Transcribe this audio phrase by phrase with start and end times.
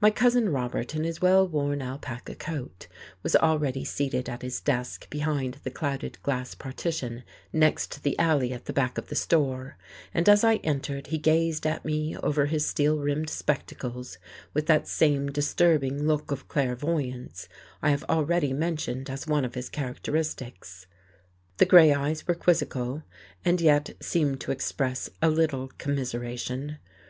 [0.00, 2.88] My Cousin Robert, in his well worn alpaca coat,
[3.22, 8.64] was already seated at his desk behind the clouded glass partition next the alley at
[8.64, 9.76] the back of the store,
[10.14, 14.16] and as I entered he gazed at me over his steel rimmed spectacles
[14.54, 17.46] with that same disturbing look of clairvoyance
[17.82, 20.86] I have already mentioned as one of his characteristics.
[21.58, 23.02] The grey eyes were quizzical,
[23.44, 26.78] and yet seemed to express a little commiseration.